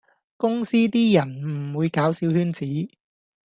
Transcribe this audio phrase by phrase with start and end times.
[0.35, 2.65] 公司啲人唔會搞小圈子